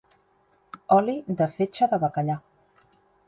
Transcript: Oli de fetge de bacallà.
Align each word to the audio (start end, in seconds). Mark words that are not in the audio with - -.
Oli 0.95 1.13
de 1.43 1.47
fetge 1.59 1.89
de 1.91 2.01
bacallà. 2.05 2.39